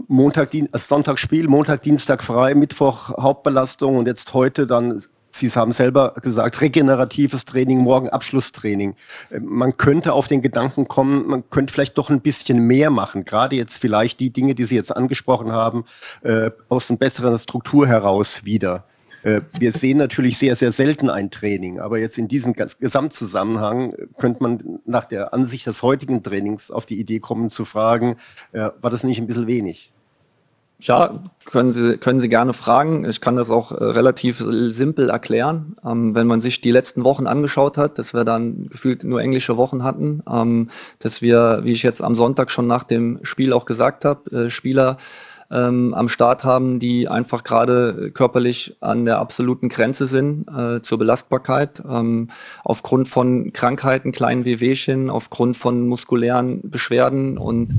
[0.08, 5.02] Montag, Dien äh, Sonntag Spiel, Montag, Dienstag frei, Mittwoch Hauptbelastung und jetzt heute dann,
[5.38, 8.94] Sie haben selber gesagt, regeneratives Training, morgen Abschlusstraining.
[9.30, 13.24] Äh, Man könnte auf den Gedanken kommen, man könnte vielleicht doch ein bisschen mehr machen,
[13.24, 15.84] gerade jetzt vielleicht die Dinge, die Sie jetzt angesprochen haben,
[16.22, 18.84] äh, aus einer besseren Struktur heraus wieder.
[19.22, 24.06] Äh, Wir sehen natürlich sehr, sehr selten ein Training, aber jetzt in diesem Gesamtzusammenhang äh,
[24.18, 28.16] könnte man nach der Ansicht des heutigen Trainings auf die Idee kommen zu fragen,
[28.52, 29.92] äh, war das nicht ein bisschen wenig?
[30.80, 33.08] Ja, können Sie, können Sie gerne fragen.
[33.08, 35.76] Ich kann das auch äh, relativ simpel erklären.
[35.84, 39.56] Ähm, wenn man sich die letzten Wochen angeschaut hat, dass wir dann gefühlt nur englische
[39.56, 43.64] Wochen hatten, ähm, dass wir, wie ich jetzt am Sonntag schon nach dem Spiel auch
[43.64, 44.98] gesagt habe, äh, Spieler
[45.50, 50.98] ähm, am Start haben, die einfach gerade körperlich an der absoluten Grenze sind äh, zur
[50.98, 52.28] Belastbarkeit, ähm,
[52.64, 57.72] aufgrund von Krankheiten, kleinen Wehwehchen, aufgrund von muskulären Beschwerden und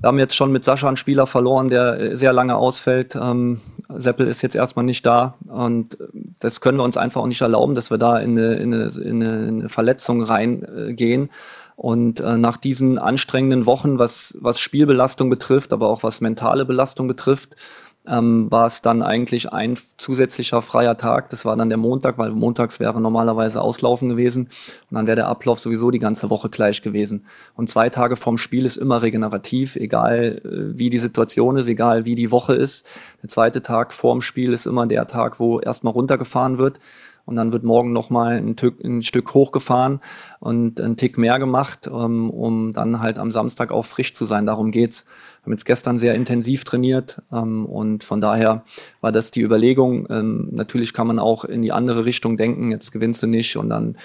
[0.00, 3.16] wir haben jetzt schon mit Sascha einen Spieler verloren, der äh, sehr lange ausfällt.
[3.16, 6.04] Ähm, Seppel ist jetzt erstmal nicht da und äh,
[6.40, 8.84] das können wir uns einfach auch nicht erlauben, dass wir da in eine, in eine,
[8.84, 11.30] in eine, in eine Verletzung reingehen.
[11.76, 17.08] Und äh, nach diesen anstrengenden Wochen, was, was Spielbelastung betrifft, aber auch was mentale Belastung
[17.08, 17.56] betrifft,
[18.06, 21.30] ähm, war es dann eigentlich ein zusätzlicher freier Tag.
[21.30, 24.48] Das war dann der Montag, weil montags wäre normalerweise Auslaufen gewesen.
[24.90, 27.26] Und dann wäre der Ablauf sowieso die ganze Woche gleich gewesen.
[27.56, 32.04] Und zwei Tage vorm Spiel ist immer regenerativ, egal äh, wie die Situation ist, egal
[32.06, 32.86] wie die Woche ist.
[33.22, 36.80] Der zweite Tag vorm Spiel ist immer der Tag, wo erstmal runtergefahren wird.
[37.24, 40.00] Und dann wird morgen nochmal ein, ein Stück hochgefahren
[40.40, 44.46] und ein Tick mehr gemacht, ähm, um dann halt am Samstag auch frisch zu sein.
[44.46, 45.04] Darum geht's.
[45.40, 48.64] Wir haben jetzt gestern sehr intensiv trainiert ähm, und von daher
[49.00, 50.06] war das die Überlegung.
[50.10, 52.70] Ähm, natürlich kann man auch in die andere Richtung denken.
[52.70, 53.96] Jetzt gewinnst du nicht und dann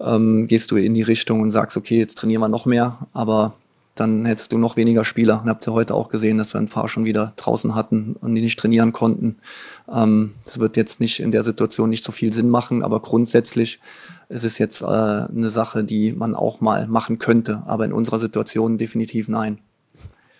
[0.00, 2.98] ähm, gehst du in die Richtung und sagst, okay, jetzt trainieren wir noch mehr.
[3.12, 3.54] Aber
[3.94, 5.40] dann hättest du noch weniger Spieler.
[5.42, 8.34] Und habt ihr heute auch gesehen, dass wir ein paar schon wieder draußen hatten und
[8.34, 9.36] die nicht trainieren konnten.
[9.92, 13.80] Ähm, das wird jetzt nicht in der Situation nicht so viel Sinn machen, aber grundsätzlich
[14.28, 17.62] ist es jetzt äh, eine Sache, die man auch mal machen könnte.
[17.66, 19.58] Aber in unserer Situation definitiv nein.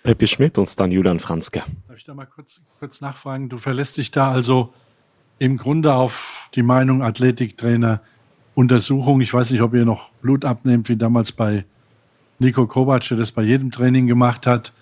[0.02, 1.62] Peppi Schmidt und dann Julian Franzke.
[1.88, 3.48] Darf ich da mal kurz, kurz nachfragen?
[3.48, 4.72] Du verlässt dich da also
[5.38, 8.00] im Grunde auf die Meinung Athletiktrainer
[8.54, 9.20] Untersuchung.
[9.20, 11.64] Ich weiß nicht, ob ihr noch Blut abnehmt, wie damals bei
[12.38, 14.72] Nico Kovac, der das bei jedem Training gemacht hat.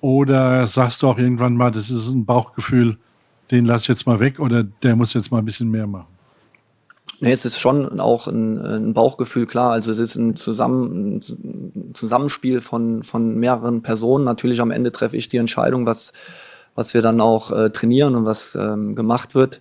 [0.00, 2.98] Oder sagst du auch irgendwann mal, das ist ein Bauchgefühl,
[3.50, 6.18] den lass ich jetzt mal weg oder der muss jetzt mal ein bisschen mehr machen?
[7.20, 9.72] Nee, es ist schon auch ein, ein Bauchgefühl, klar.
[9.72, 14.24] Also es ist ein, Zusammen, ein Zusammenspiel von, von mehreren Personen.
[14.24, 16.12] Natürlich am Ende treffe ich die Entscheidung, was,
[16.76, 19.60] was wir dann auch äh, trainieren und was ähm, gemacht wird.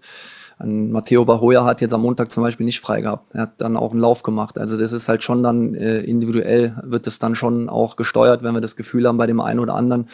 [0.60, 3.36] Matteo Bahoya hat jetzt am Montag zum Beispiel nicht frei gehabt.
[3.36, 4.58] Er hat dann auch einen Lauf gemacht.
[4.58, 8.56] Also das ist halt schon dann äh, individuell, wird es dann schon auch gesteuert, wenn
[8.56, 10.08] wir das Gefühl haben bei dem einen oder anderen.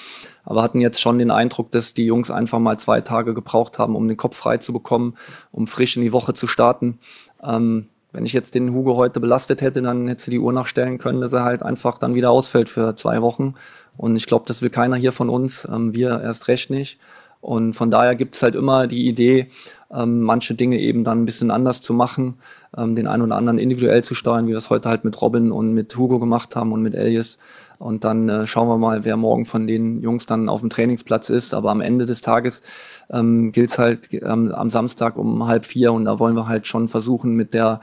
[0.43, 3.95] Aber hatten jetzt schon den Eindruck, dass die Jungs einfach mal zwei Tage gebraucht haben,
[3.95, 5.15] um den Kopf frei zu bekommen,
[5.51, 6.99] um frisch in die Woche zu starten.
[7.41, 10.97] Ähm, wenn ich jetzt den Hugo heute belastet hätte, dann hätte sie die Uhr nachstellen
[10.97, 13.55] können, dass er halt einfach dann wieder ausfällt für zwei Wochen.
[13.95, 16.99] Und ich glaube, das will keiner hier von uns, ähm, wir erst recht nicht.
[17.43, 19.49] Und von daher gibt es halt immer die Idee,
[19.91, 22.35] ähm, manche Dinge eben dann ein bisschen anders zu machen,
[22.77, 25.51] ähm, den einen oder anderen individuell zu steuern, wie wir es heute halt mit Robin
[25.51, 27.37] und mit Hugo gemacht haben und mit Elias.
[27.79, 31.29] Und dann äh, schauen wir mal, wer morgen von den Jungs dann auf dem Trainingsplatz
[31.29, 31.53] ist.
[31.53, 32.61] Aber am Ende des Tages
[33.09, 36.65] ähm, gilt es halt ähm, am Samstag um halb vier und da wollen wir halt
[36.65, 37.81] schon versuchen, mit der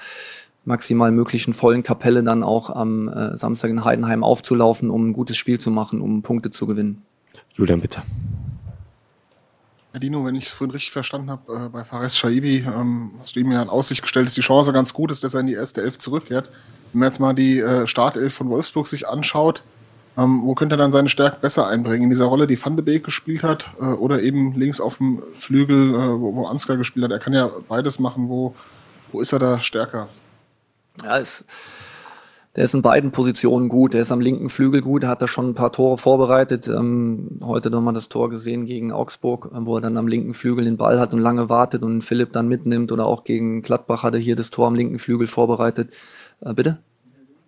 [0.64, 5.36] maximal möglichen vollen Kapelle dann auch am äh, Samstag in Heidenheim aufzulaufen, um ein gutes
[5.36, 7.02] Spiel zu machen, um Punkte zu gewinnen.
[7.56, 8.02] Julian, bitte.
[9.92, 13.34] Herr Dino, wenn ich es vorhin richtig verstanden habe, äh, bei Fares Shaibi ähm, hast
[13.34, 15.48] du ihm ja in Aussicht gestellt, dass die Chance ganz gut ist, dass er in
[15.48, 16.48] die erste Elf zurückkehrt.
[16.92, 19.64] Wenn man jetzt mal die äh, Startelf von Wolfsburg sich anschaut,
[20.16, 22.04] ähm, wo könnte er dann seine Stärken besser einbringen?
[22.04, 25.22] In dieser Rolle, die Van de Beek gespielt hat äh, oder eben links auf dem
[25.38, 27.12] Flügel, äh, wo, wo Ansgar gespielt hat.
[27.12, 28.28] Er kann ja beides machen.
[28.28, 28.54] Wo,
[29.10, 30.08] wo ist er da stärker?
[31.02, 31.44] Ja, es,
[32.56, 33.94] der ist in beiden Positionen gut.
[33.94, 36.66] Der ist am linken Flügel gut, hat da schon ein paar Tore vorbereitet.
[36.66, 40.64] Ähm, heute nochmal das Tor gesehen gegen Augsburg, äh, wo er dann am linken Flügel
[40.64, 42.90] den Ball hat und lange wartet und Philipp dann mitnimmt.
[42.90, 45.94] Oder auch gegen Gladbach hat er hier das Tor am linken Flügel vorbereitet.
[46.40, 46.78] Äh, bitte?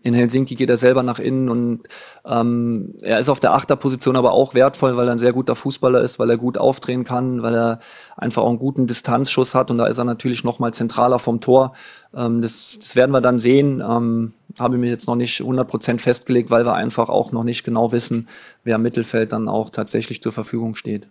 [0.03, 1.83] In Helsinki geht er selber nach innen und
[2.25, 6.01] ähm, er ist auf der Achterposition aber auch wertvoll, weil er ein sehr guter Fußballer
[6.01, 7.79] ist, weil er gut aufdrehen kann, weil er
[8.17, 11.41] einfach auch einen guten Distanzschuss hat und da ist er natürlich noch mal zentraler vom
[11.41, 11.73] Tor.
[12.15, 13.81] Ähm, das, das werden wir dann sehen.
[13.81, 17.65] Ähm, habe ich mir jetzt noch nicht 100% festgelegt, weil wir einfach auch noch nicht
[17.65, 18.29] genau wissen,
[18.65, 21.09] wer im Mittelfeld dann auch tatsächlich zur Verfügung steht.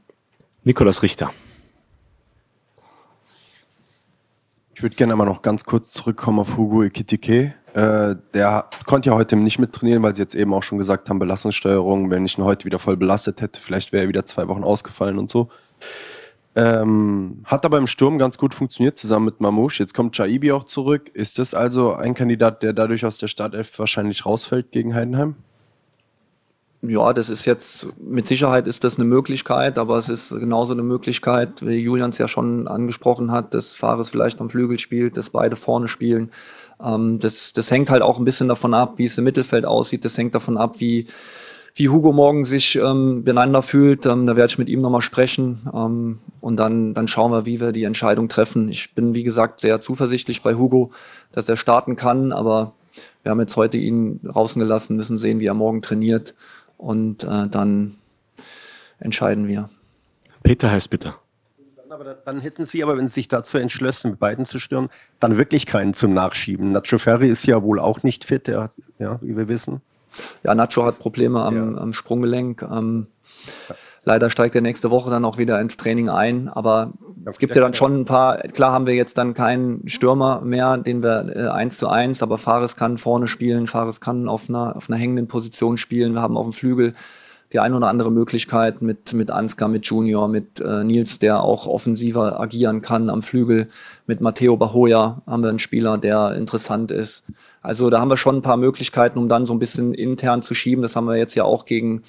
[0.63, 1.31] Nikolas Richter.
[4.75, 7.53] Ich würde gerne aber noch ganz kurz zurückkommen auf Hugo Ekitike.
[7.73, 11.19] Äh, der konnte ja heute nicht mittrainieren, weil sie jetzt eben auch schon gesagt haben,
[11.19, 14.63] Belastungssteuerung, wenn ich ihn heute wieder voll belastet hätte, vielleicht wäre er wieder zwei Wochen
[14.63, 15.49] ausgefallen und so.
[16.53, 19.83] Ähm, hat aber im Sturm ganz gut funktioniert, zusammen mit Mamouche.
[19.83, 21.09] Jetzt kommt Chaibi auch zurück.
[21.13, 25.35] Ist das also ein Kandidat, der dadurch aus der Startelf wahrscheinlich rausfällt gegen Heidenheim?
[26.83, 30.81] Ja, das ist jetzt, mit Sicherheit ist das eine Möglichkeit, aber es ist genauso eine
[30.81, 35.29] Möglichkeit, wie Julian es ja schon angesprochen hat, dass Fares vielleicht am Flügel spielt, dass
[35.29, 36.31] beide vorne spielen.
[36.83, 40.05] Ähm, das, das hängt halt auch ein bisschen davon ab, wie es im Mittelfeld aussieht.
[40.05, 41.05] Das hängt davon ab, wie,
[41.75, 44.05] wie Hugo morgen sich ähm, beieinander fühlt.
[44.05, 47.59] Ähm, da werde ich mit ihm nochmal sprechen ähm, und dann, dann schauen wir, wie
[47.59, 48.69] wir die Entscheidung treffen.
[48.69, 50.91] Ich bin, wie gesagt, sehr zuversichtlich bei Hugo,
[51.31, 52.73] dass er starten kann, aber
[53.23, 56.35] wir haben jetzt heute ihn draußen gelassen, müssen sehen, wie er morgen trainiert
[56.77, 57.95] und äh, dann
[58.99, 59.69] entscheiden wir.
[60.43, 61.15] Peter heißt bitte.
[61.91, 65.37] Aber dann, hätten Sie aber, wenn Sie sich dazu entschlossen, mit beiden zu stören, dann
[65.37, 66.71] wirklich keinen zum Nachschieben.
[66.71, 69.81] Nacho Ferri ist ja wohl auch nicht fit, der, ja, wie wir wissen.
[70.43, 71.81] Ja, Nacho hat Probleme am, ja.
[71.81, 72.61] am Sprunggelenk.
[72.61, 73.07] Ähm,
[73.67, 73.75] ja.
[74.03, 76.47] Leider steigt er nächste Woche dann auch wieder ins Training ein.
[76.47, 76.93] Aber
[77.25, 80.77] es gibt ja dann schon ein paar, klar haben wir jetzt dann keinen Stürmer mehr,
[80.77, 84.77] den wir äh, eins zu eins, aber Fares kann vorne spielen, Fares kann auf einer,
[84.77, 86.13] auf einer hängenden Position spielen.
[86.13, 86.93] Wir haben auf dem Flügel
[87.53, 91.67] die eine oder andere Möglichkeit mit, mit Ansgar, mit Junior, mit äh, Nils, der auch
[91.67, 93.67] offensiver agieren kann am Flügel.
[94.07, 97.25] Mit Matteo Bahoya haben wir einen Spieler, der interessant ist.
[97.61, 100.53] Also da haben wir schon ein paar Möglichkeiten, um dann so ein bisschen intern zu
[100.53, 100.81] schieben.
[100.81, 102.03] Das haben wir jetzt ja auch gegen,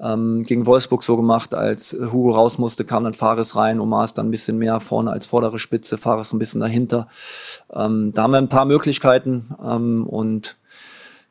[0.00, 1.54] ähm, gegen Wolfsburg so gemacht.
[1.54, 5.10] Als Hugo raus musste, kam dann Fares rein, Omar ist dann ein bisschen mehr vorne
[5.10, 7.08] als vordere Spitze, Fares ein bisschen dahinter.
[7.74, 10.56] Ähm, da haben wir ein paar Möglichkeiten ähm, und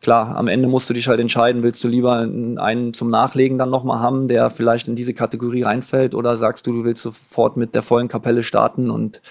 [0.08, 3.70] klar, am Ende musst du dich halt entscheiden, willst du lieber einen zum Nachlegen dann
[3.70, 7.76] nochmal haben, der vielleicht in diese Kategorie reinfällt, oder sagst du, du willst sofort mit
[7.76, 9.22] der vollen Kapelle starten und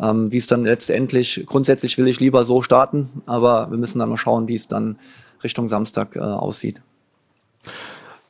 [0.00, 4.10] ähm, wie es dann letztendlich, grundsätzlich will ich lieber so starten, aber wir müssen dann
[4.10, 4.96] mal schauen, wie es dann
[5.42, 6.80] Richtung Samstag äh, aussieht.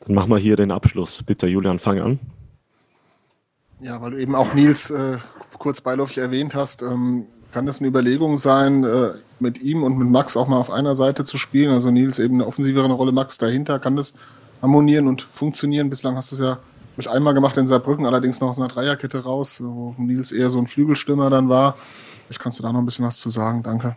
[0.07, 1.23] Dann machen wir hier den Abschluss.
[1.23, 2.19] Bitte, Julian, fang an.
[3.81, 5.19] Ja, weil du eben auch Nils äh,
[5.59, 9.11] kurz beiläufig erwähnt hast, ähm, kann das eine Überlegung sein, äh,
[9.43, 11.73] mit ihm und mit Max auch mal auf einer Seite zu spielen?
[11.73, 13.79] Also Nils eben eine offensivere Rolle, Max dahinter.
[13.79, 14.15] Kann das
[14.63, 15.91] harmonieren und funktionieren?
[15.91, 16.59] Bislang hast du es ja
[16.97, 20.59] mit einmal gemacht in Saarbrücken, allerdings noch aus einer Dreierkette raus, wo Nils eher so
[20.59, 21.77] ein Flügelstürmer dann war.
[22.27, 23.63] Vielleicht kannst du da noch ein bisschen was zu sagen.
[23.63, 23.97] Danke.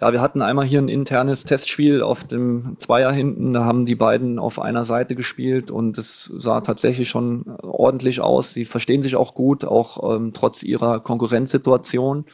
[0.00, 3.52] Ja, wir hatten einmal hier ein internes Testspiel auf dem Zweier hinten.
[3.54, 8.52] Da haben die beiden auf einer Seite gespielt und es sah tatsächlich schon ordentlich aus.
[8.52, 12.24] Sie verstehen sich auch gut, auch ähm, trotz ihrer Konkurrenzsituation,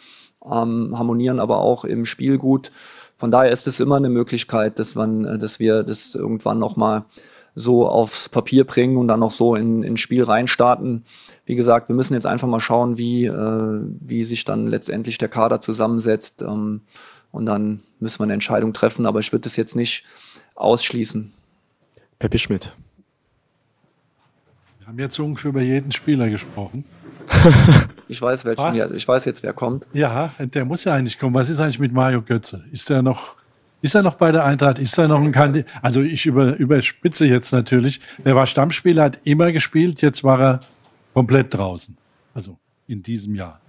[0.45, 2.71] ähm, harmonieren aber auch im Spiel gut.
[3.17, 7.05] Von daher ist es immer eine Möglichkeit, dass, man, äh, dass wir das irgendwann nochmal
[7.55, 11.05] so aufs Papier bringen und dann noch so in, ins Spiel reinstarten.
[11.45, 15.29] Wie gesagt, wir müssen jetzt einfach mal schauen, wie, äh, wie sich dann letztendlich der
[15.29, 16.43] Kader zusammensetzt.
[16.43, 16.83] Ähm,
[17.33, 20.05] und dann müssen wir eine Entscheidung treffen, aber ich würde das jetzt nicht
[20.55, 21.33] ausschließen.
[22.19, 22.73] Peppi Schmidt.
[24.79, 26.85] Wir haben jetzt ungefähr über jeden Spieler gesprochen.
[28.11, 29.87] ich weiß, welchen, ja, ich weiß jetzt, wer kommt.
[29.93, 31.35] Ja, der muss ja eigentlich kommen.
[31.35, 32.65] Was ist eigentlich mit Mario Götze?
[32.73, 33.37] Ist er noch,
[33.83, 34.81] ist er noch bei der Eintracht?
[34.81, 35.71] Ist er noch ein Kandidat?
[35.81, 38.01] Also ich über, überspitze jetzt natürlich.
[38.25, 40.61] Er war Stammspieler, hat immer gespielt, jetzt war er
[41.15, 41.97] komplett draußen.
[42.35, 43.61] Also in diesem Jahr.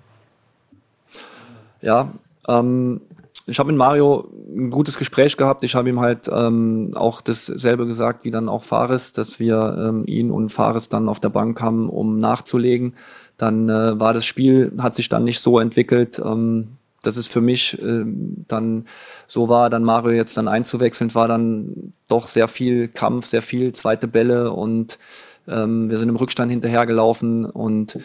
[1.82, 2.12] Ja,
[2.47, 3.01] ähm,
[3.45, 5.63] ich habe mit Mario ein gutes Gespräch gehabt.
[5.63, 10.04] Ich habe ihm halt ähm, auch dasselbe gesagt wie dann auch Fares, dass wir ähm,
[10.06, 12.93] ihn und Fares dann auf der Bank haben, um nachzulegen.
[13.41, 17.41] Dann äh, war das Spiel, hat sich dann nicht so entwickelt, ähm, dass es für
[17.41, 18.04] mich äh,
[18.47, 18.86] dann
[19.25, 23.73] so war, dann Mario jetzt dann einzuwechseln, war dann doch sehr viel Kampf, sehr viel
[23.73, 24.99] zweite Bälle und
[25.47, 27.97] ähm, wir sind im Rückstand hinterhergelaufen und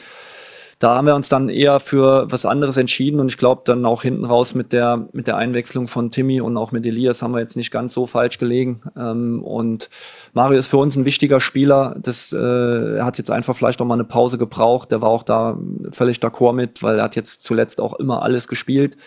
[0.78, 4.02] da haben wir uns dann eher für was anderes entschieden und ich glaube dann auch
[4.02, 7.40] hinten raus mit der, mit der Einwechslung von Timmy und auch mit Elias haben wir
[7.40, 8.82] jetzt nicht ganz so falsch gelegen.
[8.94, 9.88] Ähm, und
[10.34, 11.96] Mario ist für uns ein wichtiger Spieler.
[11.98, 14.90] Das, äh, er hat jetzt einfach vielleicht auch mal eine Pause gebraucht.
[14.90, 15.58] Der war auch da
[15.92, 18.98] völlig d'accord mit, weil er hat jetzt zuletzt auch immer alles gespielt.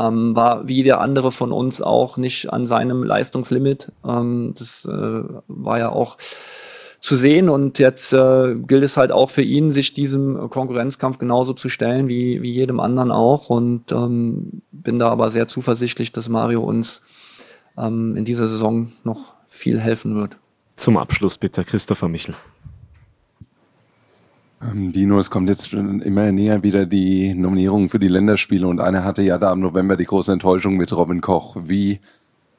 [0.00, 3.92] Ähm, war wie der andere von uns auch nicht an seinem Leistungslimit.
[4.04, 6.16] Ähm, das äh, war ja auch
[7.02, 7.48] zu sehen.
[7.50, 12.08] Und jetzt äh, gilt es halt auch für ihn, sich diesem Konkurrenzkampf genauso zu stellen
[12.08, 13.50] wie, wie jedem anderen auch.
[13.50, 17.02] Und ähm, bin da aber sehr zuversichtlich, dass Mario uns
[17.76, 20.38] ähm, in dieser Saison noch viel helfen wird.
[20.76, 22.36] Zum Abschluss bitte Christopher Michel.
[24.62, 29.02] Ähm, Dino, es kommt jetzt immer näher wieder die Nominierung für die Länderspiele und eine
[29.02, 31.56] hatte ja da im November die große Enttäuschung mit Robin Koch.
[31.64, 31.98] Wie,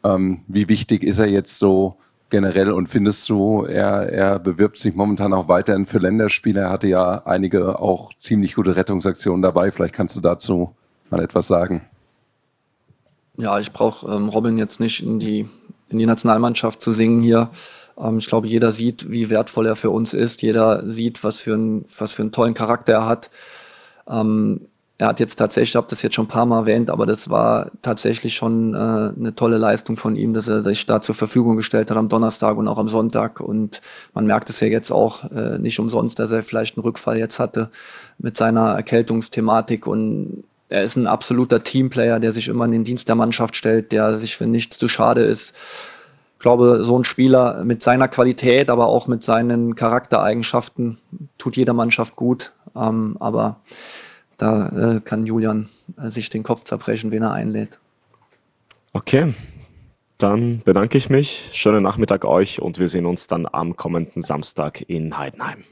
[0.03, 1.95] ähm, wie wichtig ist er jetzt so
[2.29, 6.62] generell und findest du, er, er bewirbt sich momentan auch weiterhin für Länderspiele?
[6.62, 9.71] Er hatte ja einige auch ziemlich gute Rettungsaktionen dabei.
[9.71, 10.75] Vielleicht kannst du dazu
[11.09, 11.88] mal etwas sagen.
[13.38, 15.47] Ja, ich brauche ähm, Robin jetzt nicht in die,
[15.89, 17.49] in die Nationalmannschaft zu singen hier.
[17.97, 20.41] Ähm, ich glaube, jeder sieht, wie wertvoll er für uns ist.
[20.41, 23.29] Jeder sieht, was für, ein, was für einen tollen Charakter er hat.
[24.07, 24.67] Ähm,
[24.99, 27.29] er hat jetzt tatsächlich, ich habe das jetzt schon ein paar Mal erwähnt, aber das
[27.29, 31.58] war tatsächlich schon äh, eine tolle Leistung von ihm, dass er sich da zur Verfügung
[31.58, 33.39] gestellt hat am Donnerstag und auch am Sonntag.
[33.39, 33.82] Und
[34.13, 37.39] man merkt es ja jetzt auch äh, nicht umsonst, dass er vielleicht einen Rückfall jetzt
[37.39, 37.71] hatte
[38.19, 39.88] mit seiner Erkältungsthematik.
[39.88, 43.91] Und er ist ein absoluter Teamplayer, der sich immer in den Dienst der Mannschaft stellt,
[43.91, 45.56] der sich für nichts zu schade ist.
[46.36, 50.99] Ich glaube, so ein Spieler mit seiner Qualität, aber auch mit seinen Charaktereigenschaften
[51.39, 52.53] tut jeder Mannschaft gut.
[52.75, 53.62] Ähm, aber
[54.37, 57.79] da äh, kann Julian äh, sich den Kopf zerbrechen, wen er einlädt.
[58.93, 59.33] Okay,
[60.17, 61.49] dann bedanke ich mich.
[61.53, 65.63] Schönen Nachmittag euch und wir sehen uns dann am kommenden Samstag in Heidenheim.